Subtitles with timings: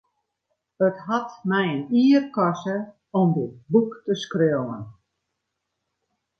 [0.79, 2.75] It hat my in jier koste
[3.19, 4.83] om dit boek te skriuwen.